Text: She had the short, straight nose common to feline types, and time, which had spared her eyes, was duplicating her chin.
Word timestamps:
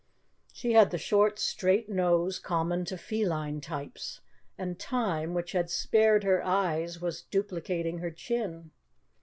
She 0.51 0.71
had 0.73 0.89
the 0.89 0.97
short, 0.97 1.37
straight 1.37 1.87
nose 1.87 2.39
common 2.39 2.85
to 2.85 2.97
feline 2.97 3.61
types, 3.61 4.19
and 4.57 4.79
time, 4.79 5.35
which 5.35 5.51
had 5.51 5.69
spared 5.69 6.23
her 6.23 6.43
eyes, 6.43 6.99
was 6.99 7.21
duplicating 7.21 7.99
her 7.99 8.09
chin. 8.09 8.71